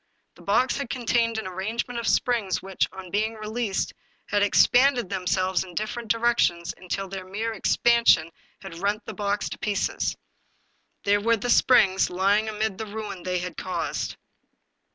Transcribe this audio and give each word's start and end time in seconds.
The 0.33 0.41
box 0.41 0.77
had 0.77 0.89
contained 0.89 1.37
an 1.37 1.45
arrangement 1.45 1.99
of 1.99 2.07
springs, 2.07 2.59
which, 2.63 2.87
on 2.91 3.11
being 3.11 3.35
released, 3.35 3.93
had 4.29 4.41
expanded 4.41 5.11
themselves 5.11 5.63
in 5.63 5.75
different 5.75 6.09
directions 6.09 6.73
until 6.75 7.07
their 7.07 7.23
mere 7.23 7.53
expansion 7.53 8.31
had 8.63 8.79
rent 8.79 9.05
the 9.05 9.13
box 9.13 9.47
to 9.49 9.59
pieces. 9.59 10.17
There 11.03 11.21
were 11.21 11.37
the 11.37 11.51
springs, 11.51 12.09
lying 12.09 12.49
amid 12.49 12.79
the 12.79 12.87
ruin 12.87 13.21
they 13.21 13.37
had 13.37 13.57
caused. 13.57 14.17